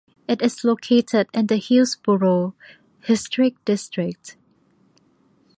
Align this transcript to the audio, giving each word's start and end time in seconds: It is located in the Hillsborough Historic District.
It 0.27 0.41
is 0.41 0.63
located 0.63 1.27
in 1.31 1.45
the 1.45 1.57
Hillsborough 1.57 2.55
Historic 3.03 3.63
District. 3.65 4.35